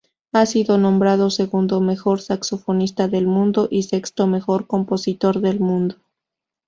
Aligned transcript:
Ha 0.31 0.47
sido 0.47 0.79
nombrado 0.79 1.29
segundo 1.29 1.79
mejor 1.79 2.21
saxofonista 2.21 3.07
del 3.07 3.27
mundo 3.27 3.67
y 3.69 3.83
sexto 3.83 4.25
mejor 4.25 4.65
compositor 4.65 5.41
del 5.41 5.59
mundo. 5.59 5.97